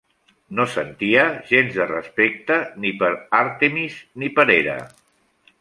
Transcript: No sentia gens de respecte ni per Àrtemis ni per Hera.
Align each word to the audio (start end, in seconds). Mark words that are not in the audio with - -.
No 0.59 0.63
sentia 0.75 1.25
gens 1.51 1.77
de 1.81 1.87
respecte 1.91 2.59
ni 2.85 2.95
per 3.05 3.13
Àrtemis 3.43 4.03
ni 4.23 4.35
per 4.41 4.51
Hera. 4.59 4.83